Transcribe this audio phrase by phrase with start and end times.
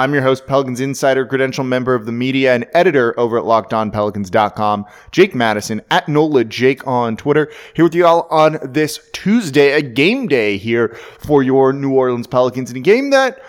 [0.00, 4.86] I'm your host, Pelicans Insider, credential member of the media and editor over at LockedOnPelicans.com,
[5.10, 7.52] Jake Madison at NOLA Jake on Twitter.
[7.74, 12.26] Here with you all on this Tuesday, a game day here for your New Orleans
[12.26, 13.42] Pelicans in a game that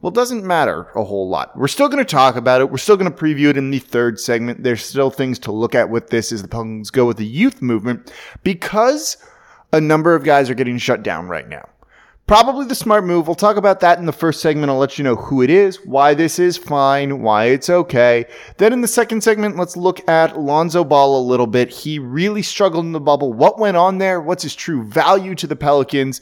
[0.00, 1.58] well, doesn't matter a whole lot.
[1.58, 2.70] We're still going to talk about it.
[2.70, 4.62] We're still going to preview it in the third segment.
[4.62, 7.60] There's still things to look at with this as the Pelicans go with the youth
[7.60, 8.12] movement
[8.44, 9.16] because
[9.72, 11.68] a number of guys are getting shut down right now.
[12.26, 13.28] Probably the smart move.
[13.28, 14.68] We'll talk about that in the first segment.
[14.68, 18.26] I'll let you know who it is, why this is fine, why it's okay.
[18.56, 21.70] Then in the second segment, let's look at Lonzo Ball a little bit.
[21.70, 23.32] He really struggled in the bubble.
[23.32, 24.20] What went on there?
[24.20, 26.20] What's his true value to the Pelicans?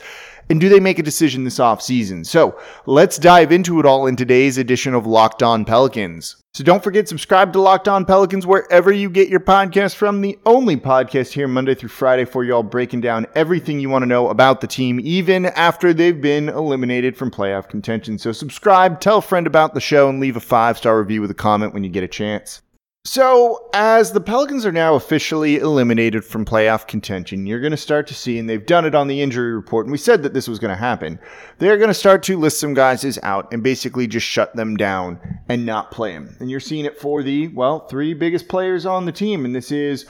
[0.50, 2.26] And do they make a decision this offseason?
[2.26, 6.36] So let's dive into it all in today's edition of Locked On Pelicans.
[6.54, 10.20] So don't forget, subscribe to Locked On Pelicans wherever you get your podcast from.
[10.20, 14.06] The only podcast here Monday through Friday for y'all breaking down everything you want to
[14.06, 18.18] know about the team, even after they've been eliminated from playoff contention.
[18.18, 21.30] So subscribe, tell a friend about the show, and leave a five star review with
[21.32, 22.62] a comment when you get a chance.
[23.06, 28.06] So, as the Pelicans are now officially eliminated from playoff contention, you're going to start
[28.06, 30.48] to see, and they've done it on the injury report, and we said that this
[30.48, 31.18] was going to happen.
[31.58, 34.78] They're going to start to list some guys as out and basically just shut them
[34.78, 36.34] down and not play them.
[36.40, 39.70] And you're seeing it for the, well, three biggest players on the team, and this
[39.70, 40.06] is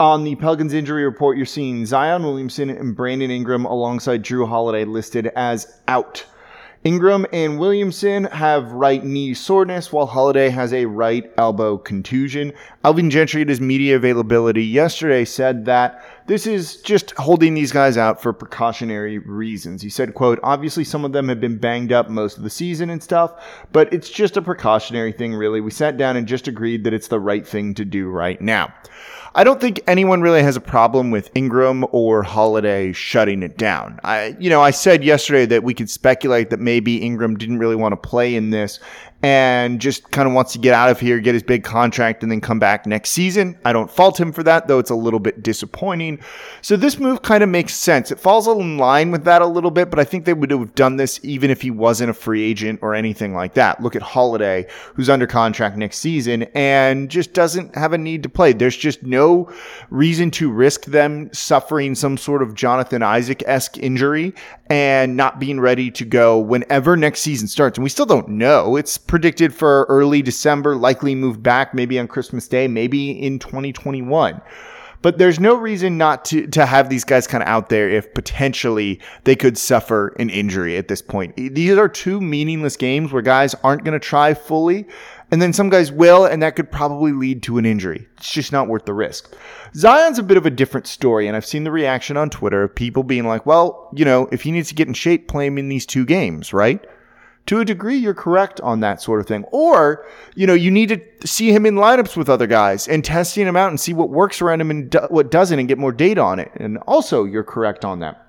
[0.00, 4.84] on the Pelicans injury report, you're seeing Zion Williamson and Brandon Ingram alongside Jrue Holiday
[4.84, 6.26] listed as out.
[6.84, 12.52] Ingram and Williamson have right knee soreness, while Holiday has a right elbow contusion.
[12.84, 17.96] Alvin Gentry, at his media availability yesterday, said that this is just holding these guys
[17.96, 19.80] out for precautionary reasons.
[19.80, 22.90] He said, quote, obviously some of them have been banged up most of the season
[22.90, 25.62] and stuff, but it's just a precautionary thing, really.
[25.62, 28.74] We sat down and just agreed that it's the right thing to do right now.
[29.36, 33.98] I don't think anyone really has a problem with Ingram or Holiday shutting it down.
[34.04, 37.74] I, you know, I said yesterday that we could speculate that maybe Ingram didn't really
[37.74, 38.78] want to play in this
[39.24, 42.30] and just kind of wants to get out of here, get his big contract, and
[42.30, 43.58] then come back next season.
[43.64, 46.20] I don't fault him for that, though it's a little bit disappointing.
[46.60, 48.10] So this move kind of makes sense.
[48.10, 50.74] It falls in line with that a little bit, but I think they would have
[50.74, 53.80] done this even if he wasn't a free agent or anything like that.
[53.80, 58.28] Look at Holiday, who's under contract next season and just doesn't have a need to
[58.28, 58.52] play.
[58.52, 59.50] There's just no
[59.88, 64.34] reason to risk them suffering some sort of Jonathan Isaac esque injury
[64.74, 67.78] and not being ready to go whenever next season starts.
[67.78, 68.74] And we still don't know.
[68.74, 74.42] It's predicted for early December, likely moved back maybe on Christmas Day, maybe in 2021.
[75.00, 78.12] But there's no reason not to, to have these guys kind of out there if
[78.14, 81.36] potentially they could suffer an injury at this point.
[81.36, 84.88] These are two meaningless games where guys aren't going to try fully.
[85.34, 88.06] And then some guys will, and that could probably lead to an injury.
[88.18, 89.34] It's just not worth the risk.
[89.74, 92.72] Zion's a bit of a different story, and I've seen the reaction on Twitter of
[92.72, 95.58] people being like, well, you know, if he needs to get in shape, play him
[95.58, 96.86] in these two games, right?
[97.46, 99.44] to a degree, you're correct on that sort of thing.
[99.50, 100.06] Or,
[100.36, 103.56] you know, you need to see him in lineups with other guys and testing him
[103.56, 106.22] out and see what works around him and do- what doesn't and get more data
[106.22, 106.50] on it.
[106.54, 108.23] And also, you're correct on that.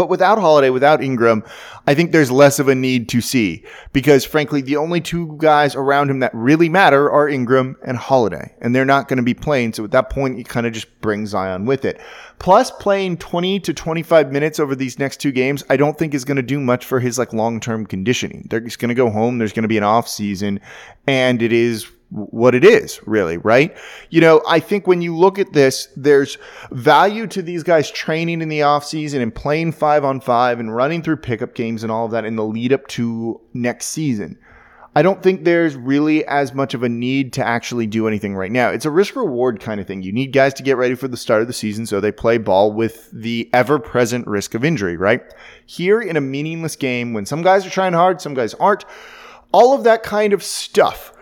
[0.00, 1.44] But without Holiday, without Ingram,
[1.86, 5.74] I think there's less of a need to see because frankly, the only two guys
[5.74, 9.34] around him that really matter are Ingram and Holiday, and they're not going to be
[9.34, 9.74] playing.
[9.74, 12.00] So at that point, you kind of just bring Zion with it.
[12.38, 16.24] Plus, playing 20 to 25 minutes over these next two games, I don't think is
[16.24, 18.46] going to do much for his like long-term conditioning.
[18.48, 19.36] They're just going to go home.
[19.36, 20.60] There's going to be an off season
[21.06, 23.76] and it is what it is, really, right?
[24.10, 26.38] You know, I think when you look at this, there's
[26.72, 31.02] value to these guys training in the offseason and playing five on five and running
[31.02, 34.38] through pickup games and all of that in the lead up to next season.
[34.96, 38.50] I don't think there's really as much of a need to actually do anything right
[38.50, 38.70] now.
[38.70, 40.02] It's a risk reward kind of thing.
[40.02, 42.38] You need guys to get ready for the start of the season so they play
[42.38, 45.22] ball with the ever present risk of injury, right?
[45.64, 48.84] Here in a meaningless game, when some guys are trying hard, some guys aren't,
[49.52, 51.12] all of that kind of stuff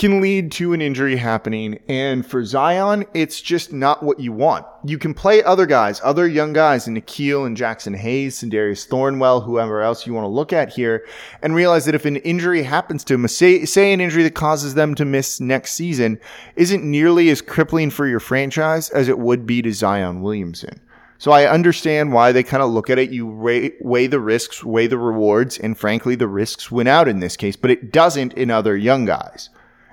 [0.00, 1.78] can lead to an injury happening.
[1.86, 4.64] And for Zion, it's just not what you want.
[4.82, 8.86] You can play other guys, other young guys, and Nickeil and Jaxson Hayes and Darius
[8.86, 11.06] Thornwell, whoever else you want to look at here,
[11.42, 14.72] and realize that if an injury happens to him, say, say an injury that causes
[14.72, 16.18] them to miss next season,
[16.56, 20.80] isn't nearly as crippling for your franchise as it would be to Zion Williamson.
[21.18, 23.10] So I understand why they kind of look at it.
[23.10, 27.20] You weigh, weigh, the risks, weigh the rewards, and frankly, the risks win out in
[27.20, 29.50] this case, but it doesn't in other young guys.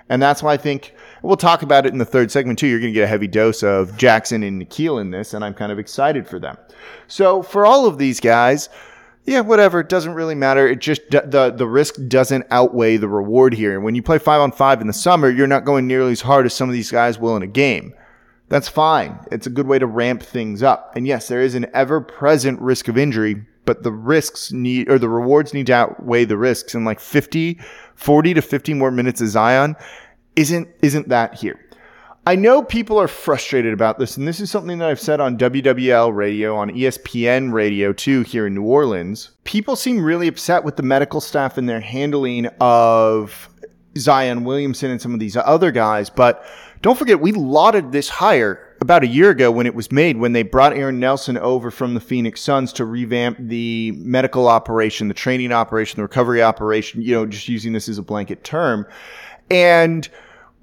[0.09, 2.67] And that's why I think we'll talk about it in the third segment too.
[2.67, 5.53] You're going to get a heavy dose of Jaxson and Nickeil in this, and I'm
[5.53, 6.57] kind of excited for them.
[7.07, 8.69] So for all of these guys,
[9.27, 9.81] yeah, whatever.
[9.81, 10.65] It doesn't really matter.
[10.67, 13.75] It just the the risk doesn't outweigh the reward here.
[13.75, 16.21] And when you play five on five in the summer, you're not going nearly as
[16.21, 17.93] hard as some of these guys will in a game.
[18.49, 19.19] That's fine.
[19.29, 20.95] It's a good way to ramp things up.
[20.95, 24.97] And yes, there is an ever present risk of injury, but the risks need, or
[24.97, 26.73] the rewards need to outweigh the risks.
[26.73, 27.59] And like 50,
[27.97, 29.75] 40 to 50 more minutes of Zion
[30.35, 31.59] isn't, isn't that here.
[32.27, 35.37] I know people are frustrated about this, and this is something that I've said on
[35.37, 39.31] WWL radio, on ESPN radio too, here in New Orleans.
[39.45, 43.49] People seem really upset with the medical staff and their handling of
[43.97, 46.45] Zion Williamson and some of these other guys, but
[46.81, 50.33] don't forget, we lauded this hire about a year ago when it was made, when
[50.33, 55.13] they brought Aaron Nelson over from the Phoenix Suns to revamp the medical operation, the
[55.13, 58.85] training operation, the recovery operation, you know, just using this as a blanket term.
[59.49, 60.07] And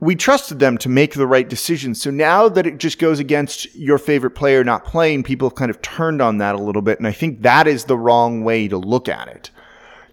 [0.01, 2.01] we trusted them to make the right decisions.
[2.01, 5.71] So now that it just goes against your favorite player not playing, people have kind
[5.71, 6.99] of turned on that a little bit.
[6.99, 9.51] And I think that is the wrong way to look at it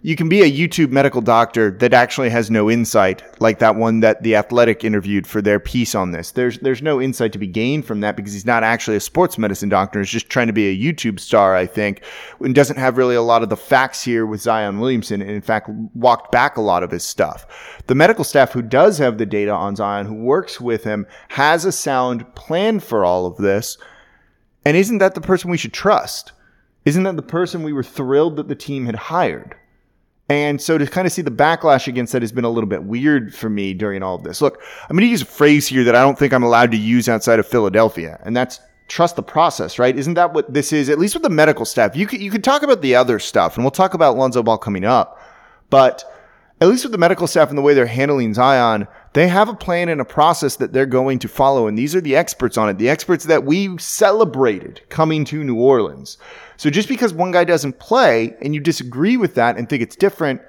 [0.04, 4.00] you can be a YouTube medical doctor that actually has no insight, like that one
[4.00, 6.32] that the Athletic interviewed for their piece on this.
[6.32, 9.38] There's there's no insight to be gained from that because he's not actually a sports
[9.38, 10.00] medicine doctor.
[10.00, 12.02] He's just trying to be a YouTube star, I think,
[12.40, 15.40] and doesn't have really a lot of the facts here with Zion Williamson, and in
[15.40, 17.46] fact walked back a lot of his stuff.
[17.86, 21.64] The medical staff who does have the data on Zion, who works with him, has
[21.64, 23.78] a sound plan for all of this.
[24.64, 26.32] And isn't that the person we should trust?
[26.84, 29.54] Isn't that the person we were thrilled that the team had hired?
[30.32, 32.84] And so to kind of see the backlash against that has been a little bit
[32.84, 34.40] weird for me during all of this.
[34.40, 36.78] Look, I'm going to use a phrase here that I don't think I'm allowed to
[36.78, 38.58] use outside of Philadelphia, and that's
[38.88, 39.96] trust the process, right?
[39.96, 40.88] Isn't that what this is?
[40.88, 43.56] At least with the medical staff, you could you could talk about the other stuff,
[43.56, 45.20] and we'll talk about Lonzo Ball coming up,
[45.68, 46.04] but
[46.62, 49.54] at least with the medical staff and the way they're handling Zion, they have a
[49.54, 51.66] plan and a process that they're going to follow.
[51.66, 55.56] And these are the experts on it, the experts that we celebrated coming to New
[55.56, 56.18] Orleans.
[56.56, 59.96] So just because one guy doesn't play and you disagree with that and think it's
[59.96, 60.40] different,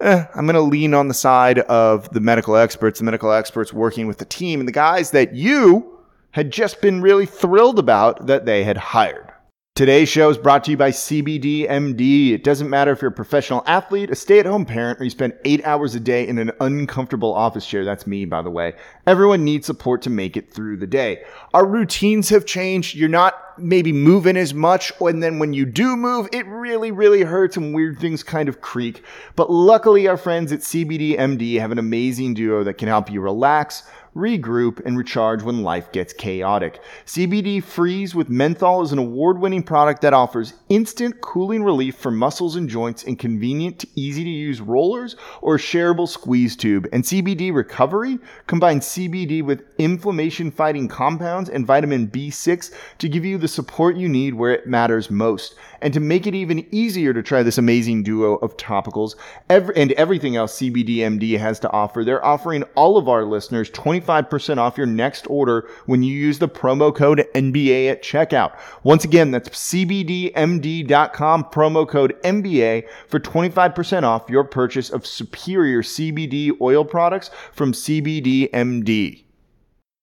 [0.00, 3.72] eh, I'm going to lean on the side of the medical experts, the medical experts
[3.72, 5.98] working with the team and the guys that you
[6.32, 9.33] had just been really thrilled about that they had hired.
[9.76, 12.30] Today's show is brought to you by CBDMD.
[12.30, 15.10] It doesn't matter if you're a professional athlete, a stay at home parent, or you
[15.10, 17.84] spend eight hours a day in an uncomfortable office chair.
[17.84, 18.74] That's me, by the way.
[19.04, 21.24] Everyone needs support to make it through the day.
[21.54, 22.94] Our routines have changed.
[22.94, 24.92] You're not maybe moving as much.
[25.00, 28.60] And then when you do move, it really, really hurts and weird things kind of
[28.60, 29.02] creak.
[29.36, 33.84] But luckily, our friends at CBDMD have an amazing duo that can help you relax
[34.14, 36.80] regroup, and recharge when life gets chaotic.
[37.04, 42.10] CBD Freeze with Menthol is an award winning product that offers instant cooling relief for
[42.10, 46.86] muscles and joints in convenient, easy to use rollers or shareable squeeze tube.
[46.92, 53.38] And CBD Recovery combines CBD with inflammation fighting compounds and vitamin B6 to give you
[53.44, 55.54] the support you need where it matters most.
[55.82, 59.16] And to make it even easier to try this amazing duo of topicals
[59.50, 64.56] every, and everything else CBDMD has to offer, they're offering all of our listeners 25%
[64.56, 68.58] off your next order when you use the promo code NBA at checkout.
[68.82, 76.50] Once again, that's CBDMD.com, promo code NBA for 25% off your purchase of superior CBD
[76.62, 79.23] oil products from CBDMD.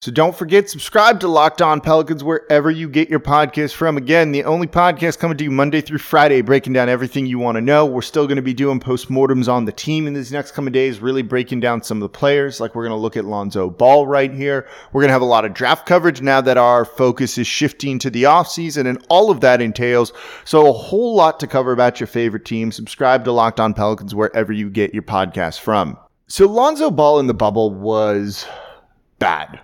[0.04, 3.98] So don't forget, subscribe to Locked On Pelicans wherever you get your podcast from.
[3.98, 7.58] Again, the only podcast coming to you Monday through Friday, breaking down everything you want
[7.58, 7.86] to know.
[7.86, 11.02] We're still going to be doing postmortems on the team in these next coming days,
[11.02, 12.60] really breaking down some of the players.
[12.60, 14.68] Like we're going to look at Lonzo Ball right here.
[14.92, 18.00] We're going to have a lot of draft coverage now that our focus is shifting
[18.00, 20.14] to the offseason and all of that entails.
[20.46, 22.72] So a whole lot to cover about your favorite team.
[22.72, 25.96] Subscribe to Locked On Pelicans wherever you get your podcast from.
[26.26, 28.48] So Lonzo Ball in the bubble was
[29.20, 29.62] bad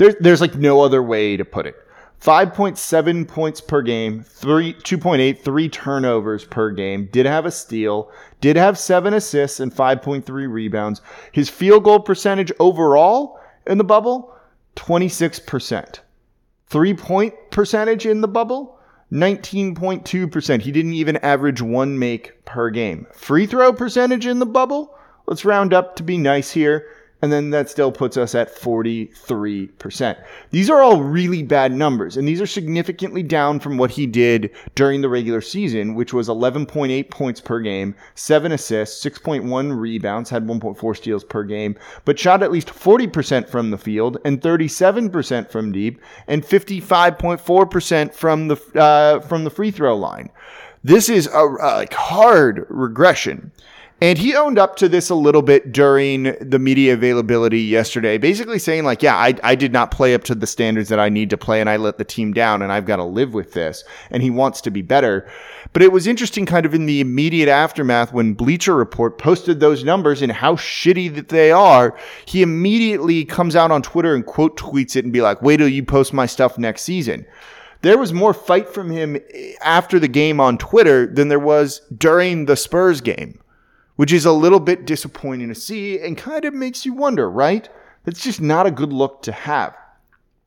[0.00, 1.76] there, there's like no other way to put it.
[2.22, 8.56] 5.7 points per game, three, 2.8, three turnovers per game, did have a steal, did
[8.56, 11.02] have seven assists and 5.3 rebounds.
[11.32, 14.34] His field goal percentage overall in the bubble,
[14.76, 16.00] 26%.
[16.66, 18.78] Three point percentage in the bubble,
[19.12, 20.62] 19.2%.
[20.62, 23.06] He didn't even average one make per game.
[23.12, 26.86] Free throw percentage in the bubble, let's round up to be nice here,
[27.22, 30.16] and then that still puts us at 43%.
[30.50, 34.50] These are all really bad numbers, and these are significantly down from what he did
[34.74, 40.46] during the regular season, which was 11.8 points per game, 7 assists, 6.1 rebounds, had
[40.46, 45.72] 1.4 steals per game, but shot at least 40% from the field and 37% from
[45.72, 50.30] deep and 55.4% from the uh, from the free throw line.
[50.82, 53.52] This is a, a hard regression.
[54.02, 58.58] And he owned up to this a little bit during the media availability yesterday, basically
[58.58, 61.28] saying, like, yeah, I, I did not play up to the standards that I need
[61.30, 63.84] to play and I let the team down and I've got to live with this.
[64.10, 65.28] And he wants to be better.
[65.74, 69.84] But it was interesting kind of in the immediate aftermath when Bleacher Report posted those
[69.84, 71.94] numbers and how shitty that they are.
[72.24, 75.68] He immediately comes out on Twitter and quote tweets it and be like, wait till
[75.68, 77.26] you post my stuff next season
[77.82, 81.80] there was more fight from him eh, after the game on Twitter than there was
[81.96, 83.39] during the Spurs game
[84.00, 87.68] which is a little bit disappointing to see and kind of makes you wonder, right?
[88.04, 89.76] That's just not a good look to have.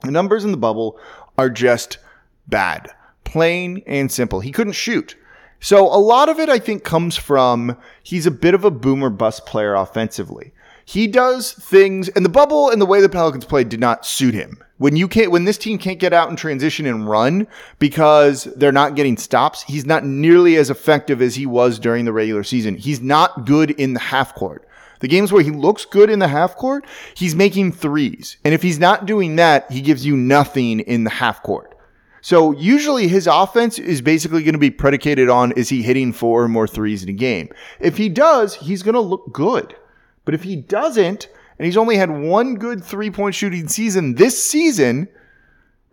[0.01, 0.99] The numbers in the bubble
[1.37, 1.99] are just
[2.47, 2.89] bad,
[3.25, 4.39] plain and simple.
[4.39, 5.15] He couldn't shoot.
[5.59, 9.11] So a lot of it, I think, comes from he's a bit of a boomer
[9.11, 10.51] bust player offensively.
[10.83, 14.33] He does things, and the bubble and the way the Pelicans played did not suit
[14.33, 14.63] him.
[14.83, 17.47] When you can't, when this team can't get out and transition and run
[17.79, 22.11] because they're not getting stops, he's not nearly as effective as he was during the
[22.11, 22.75] regular season.
[22.75, 24.67] He's not good in the half court.
[24.99, 28.35] The games where he looks good in the half court, he's making threes.
[28.43, 31.79] And if he's not doing that, he gives you nothing in the half court.
[32.19, 36.43] So usually his offense is basically going to be predicated on is he hitting four
[36.43, 37.47] or more threes in a game?
[37.79, 39.77] If he does, he's going to look good.
[40.25, 44.43] But if he doesn't, and he's only had one good three point shooting season this
[44.43, 45.07] season,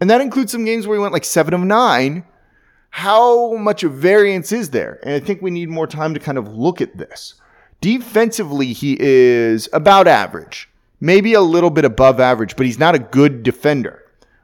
[0.01, 2.25] and that includes some games where he went like seven of nine,
[2.91, 4.99] how much of variance is there?
[5.03, 7.35] And I think we need more time to kind of look at this.
[7.81, 10.69] Defensively, he is about average,
[11.01, 14.00] maybe a little bit above average, but he's not a good defender.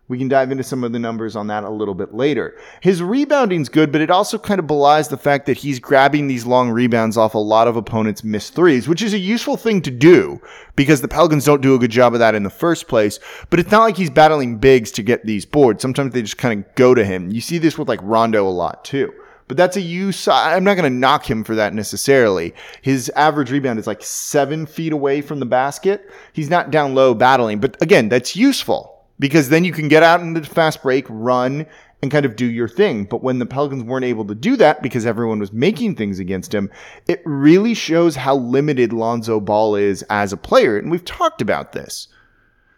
[0.08, 2.56] We can dive into some of the numbers on that a little bit later.
[2.80, 6.46] His rebounding's good, but it also kind of belies the fact that he's grabbing these
[6.46, 9.90] long rebounds off a lot of opponents' missed threes, which is a useful thing to
[9.90, 10.40] do
[10.76, 13.18] because the Pelicans don't do a good job of that in the first place.
[13.50, 15.82] But it's not like he's battling bigs to get these boards.
[15.82, 17.32] Sometimes they just kind of go to him.
[17.32, 19.12] You see this with like Rondo a lot too.
[19.48, 20.28] But that's a use.
[20.28, 22.54] I'm not going to knock him for that necessarily.
[22.82, 26.08] His average rebound is like seven feet away from the basket.
[26.32, 30.20] He's not down low battling, but again, that's useful because then you can get out
[30.20, 31.66] into the fast break, run,
[32.02, 33.04] and kind of do your thing.
[33.04, 36.54] But when the Pelicans weren't able to do that because everyone was making things against
[36.54, 36.70] him,
[37.08, 40.78] it really shows how limited Lonzo Ball is as a player.
[40.78, 42.08] And we've talked about this.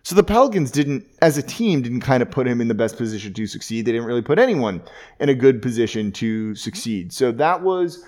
[0.05, 2.97] So the Pelicans didn't, as a team, didn't kind of put him in the best
[2.97, 3.85] position to succeed.
[3.85, 4.83] They didn't really put anyone
[5.21, 7.13] in a good position to succeed.
[7.13, 8.05] So that was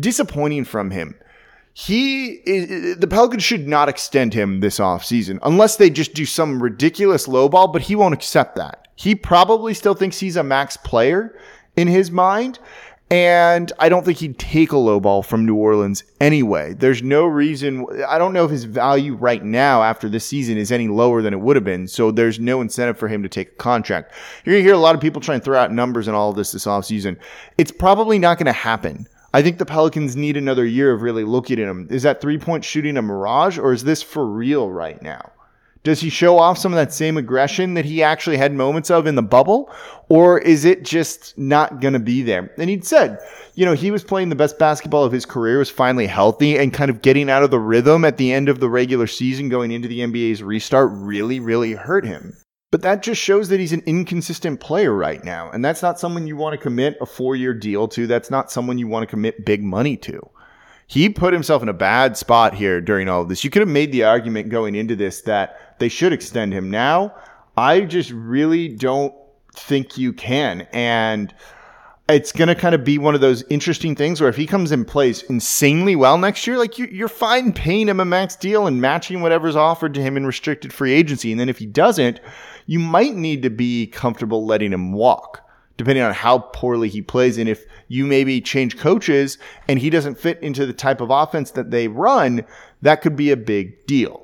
[0.00, 1.14] disappointing from him
[1.76, 6.62] he is, the Pelicans should not extend him this offseason unless they just do some
[6.62, 8.86] ridiculous lowball, but he won't accept that.
[8.94, 11.36] He probably still thinks he's a max player
[11.76, 12.60] in his mind.
[13.10, 16.74] And I don't think he'd take a lowball from New Orleans anyway.
[16.74, 17.86] There's no reason.
[18.08, 21.34] I don't know if his value right now after this season is any lower than
[21.34, 21.86] it would have been.
[21.86, 24.14] So there's no incentive for him to take a contract.
[24.44, 26.30] You're going to hear a lot of people try and throw out numbers and all
[26.30, 27.18] of this this offseason.
[27.58, 29.06] It's probably not going to happen.
[29.34, 31.88] I think the Pelicans need another year of really looking at him.
[31.90, 35.32] Is that three point shooting a mirage or is this for real right now?
[35.82, 39.08] Does he show off some of that same aggression that he actually had moments of
[39.08, 39.72] in the bubble?
[40.08, 42.52] Or is it just not going to be there?
[42.58, 43.18] And he'd said,
[43.56, 46.72] you know, he was playing the best basketball of his career, was finally healthy and
[46.72, 49.72] kind of getting out of the rhythm at the end of the regular season going
[49.72, 52.36] into the NBA's restart really, really hurt him.
[52.74, 55.48] But that just shows that he's an inconsistent player right now.
[55.48, 58.08] And that's not someone you want to commit a four year deal to.
[58.08, 60.28] That's not someone you want to commit big money to.
[60.88, 63.44] He put himself in a bad spot here during all of this.
[63.44, 66.68] You could have made the argument going into this that they should extend him.
[66.68, 67.14] Now,
[67.56, 69.14] I just really don't
[69.54, 70.62] think you can.
[70.72, 71.32] And
[72.08, 74.72] it's going to kind of be one of those interesting things where if he comes
[74.72, 78.66] in plays insanely well next year, like you, are fine paying him a max deal
[78.66, 81.30] and matching whatever's offered to him in restricted free agency.
[81.30, 82.20] And then if he doesn't,
[82.66, 85.40] you might need to be comfortable letting him walk
[85.76, 87.38] depending on how poorly he plays.
[87.38, 91.52] And if you maybe change coaches and he doesn't fit into the type of offense
[91.52, 92.44] that they run,
[92.82, 94.23] that could be a big deal.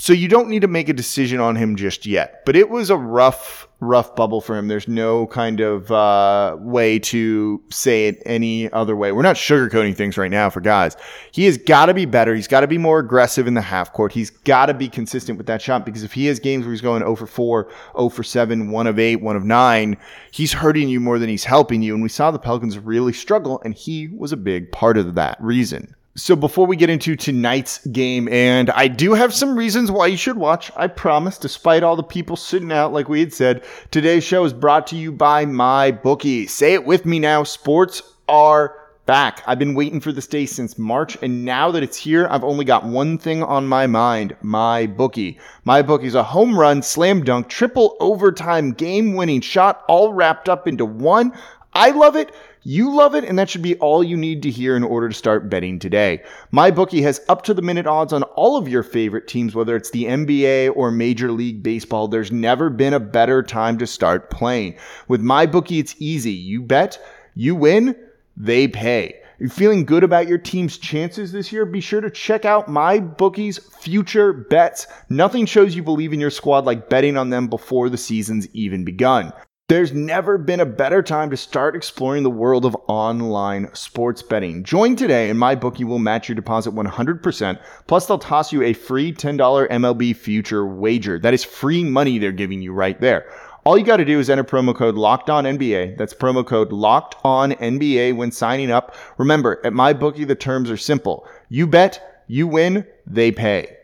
[0.00, 2.46] So you don't need to make a decision on him just yet.
[2.46, 4.66] But it was a rough rough bubble for him.
[4.66, 9.12] There's no kind of uh, way to say it any other way.
[9.12, 10.96] We're not sugarcoating things right now for guys.
[11.32, 12.34] He has got to be better.
[12.34, 14.12] He's got to be more aggressive in the half court.
[14.12, 16.80] He's got to be consistent with that shot because if he has games where he's
[16.80, 19.96] going 0 for 4, 0 for 7, 1 of 8, 1 of 9,
[20.30, 21.92] he's hurting you more than he's helping you.
[21.92, 25.36] And we saw the Pelicans really struggle, and he was a big part of that
[25.42, 25.94] reason.
[26.16, 30.16] So before we get into tonight's game, and I do have some reasons why you
[30.16, 33.62] should watch, I promise, despite all the people sitting out like we had said,
[33.92, 36.48] today's show is brought to you by my bookie.
[36.48, 38.74] Say it with me now, sports are
[39.06, 39.44] back.
[39.46, 42.64] I've been waiting for this day since March, and now that it's here, I've only
[42.64, 45.38] got one thing on my mind my bookie.
[45.64, 50.66] My bookie's a home run, slam dunk, triple overtime, game winning shot, all wrapped up
[50.66, 51.32] into one.
[51.72, 52.34] I love it.
[52.62, 55.14] You love it, and that should be all you need to hear in order to
[55.14, 56.22] start betting today.
[56.52, 59.90] MyBookie has up to the minute odds on all of your favorite teams, whether it's
[59.90, 62.08] the NBA or Major League Baseball.
[62.08, 64.76] There's never been a better time to start playing.
[65.08, 66.32] With MyBookie, it's easy.
[66.32, 67.02] You bet,
[67.34, 67.96] you win,
[68.36, 69.16] they pay.
[69.38, 71.64] You're feeling good about your team's chances this year?
[71.64, 74.86] Be sure to check out my bookie's future bets.
[75.08, 78.84] Nothing shows you believe in your squad like betting on them before the season's even
[78.84, 79.32] begun.
[79.70, 84.64] There's never been a better time to start exploring the world of online sports betting.
[84.64, 87.60] Join today and my bookie will match your deposit 100%.
[87.86, 91.20] Plus, they'll toss you a free $10 MLB future wager.
[91.20, 93.30] That is free money they're giving you right there.
[93.62, 95.96] All you got to do is enter promo code Locked On NBA.
[95.96, 98.96] That's promo code Locked On NBA when signing up.
[99.18, 101.28] Remember, at my bookie, the terms are simple.
[101.48, 103.76] You bet, you win, they pay.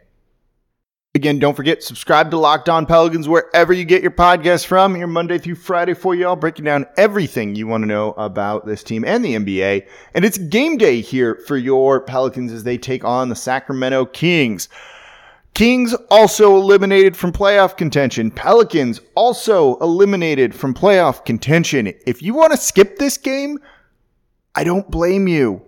[1.16, 4.94] Again, don't forget, subscribe to Locked On Pelicans wherever you get your podcasts from.
[4.94, 8.66] Here Monday through Friday for you all, breaking down everything you want to know about
[8.66, 9.86] this team and the NBA.
[10.12, 14.68] And it's game day here for your Pelicans as they take on the Sacramento Kings.
[15.54, 18.30] Kings also eliminated from playoff contention.
[18.30, 21.94] Pelicans also eliminated from playoff contention.
[22.06, 23.58] If you want to skip this game,
[24.54, 25.65] I don't blame you.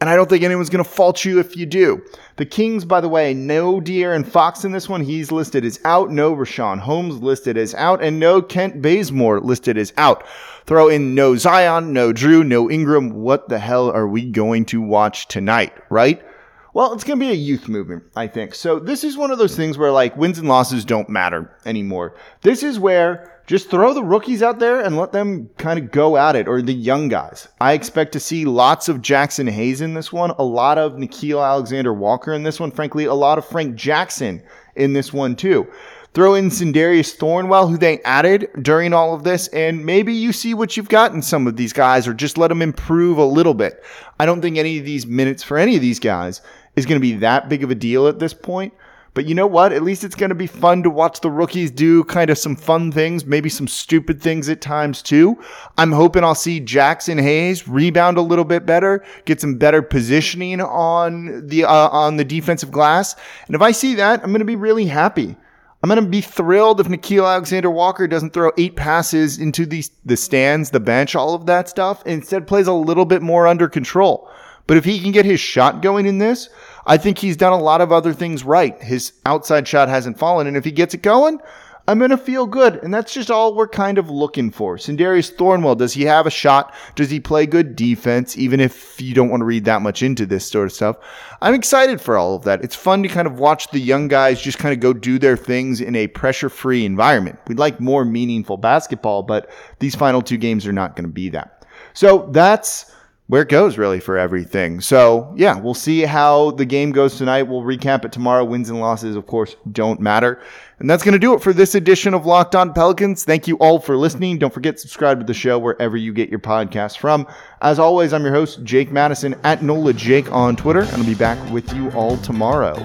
[0.00, 2.02] And I don't think anyone's going to fault you if you do.
[2.36, 5.02] The Kings, by the way, no De'Aaron Fox in this one.
[5.02, 6.10] He's listed as out.
[6.10, 8.02] No Richaun Holmes listed as out.
[8.02, 10.26] And no Kent Bazemore listed as out.
[10.64, 13.10] Throw in no Zion, no Jrue, no Ingram.
[13.10, 16.24] What the hell are we going to watch tonight, right?
[16.72, 18.54] Well, it's going to be a youth movement, I think.
[18.54, 22.14] So this is one of those things where like wins and losses don't matter anymore.
[22.42, 26.16] This is where just throw the rookies out there and let them kind of go
[26.16, 27.48] at it, or the young guys.
[27.60, 31.44] I expect to see lots of Jaxson Hayes in this one, a lot of Nickeil
[31.44, 34.40] Alexander Walker in this one, frankly, a lot of Frank Jackson
[34.76, 35.66] in this one too.
[36.14, 40.54] Throw in Sindarius Thornwell, who they added during all of this, and maybe you see
[40.54, 43.54] what you've got in some of these guys, or just let them improve a little
[43.54, 43.82] bit.
[44.20, 46.40] I don't think any of these minutes for any of these guys
[46.76, 48.72] is going to be that big of a deal at this point.
[49.12, 49.72] But you know what?
[49.72, 52.54] At least it's going to be fun to watch the rookies do kind of some
[52.54, 55.36] fun things, maybe some stupid things at times too.
[55.76, 60.60] I'm hoping I'll see Jaxson Hayes rebound a little bit better, get some better positioning
[60.60, 63.16] on the uh, on the defensive glass.
[63.46, 65.36] And if I see that, I'm going to be really happy.
[65.82, 69.82] I'm going to be thrilled if Nickeil Alexander Walker doesn't throw eight passes into the,
[70.04, 73.66] the stands, the bench, all of that stuff, instead plays a little bit more under
[73.66, 74.30] control.
[74.70, 76.48] But if he can get his shot going in this,
[76.86, 78.80] I think he's done a lot of other things right.
[78.80, 81.40] His outside shot hasn't fallen, and if he gets it going,
[81.88, 82.76] I'm going to feel good.
[82.76, 84.76] And that's just all we're kind of looking for.
[84.76, 86.72] Sindarius Thornwell, does he have a shot?
[86.94, 90.24] Does he play good defense, even if you don't want to read that much into
[90.24, 90.98] this sort of stuff?
[91.42, 92.62] I'm excited for all of that.
[92.62, 95.36] It's fun to kind of watch the young guys just kind of go do their
[95.36, 97.40] things in a pressure free environment.
[97.48, 101.28] We'd like more meaningful basketball, but these final two games are not going to be
[101.30, 101.66] that.
[101.92, 102.94] So that's
[103.30, 104.80] where it goes really for everything.
[104.80, 107.44] So yeah, we'll see how the game goes tonight.
[107.44, 108.44] We'll recap it tomorrow.
[108.44, 110.42] Wins and losses, of course, don't matter.
[110.80, 113.22] And that's going to do it for this edition of Locked On Pelicans.
[113.22, 114.38] Thank you all for listening.
[114.38, 117.24] Don't forget to subscribe to the show wherever you get your podcast from.
[117.62, 121.14] As always, I'm your host, Jake Madison at NOLA Jake on Twitter, and I'll be
[121.14, 122.84] back with you all tomorrow.